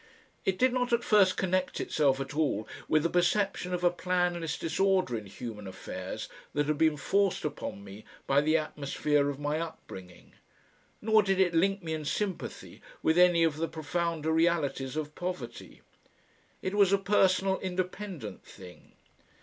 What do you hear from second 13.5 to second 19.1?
the profounder realities of poverty. It was a personal independent thing.